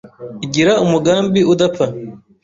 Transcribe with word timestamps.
Igira 0.45 0.73
umugambi 0.83 1.39
udapfa 1.53 1.85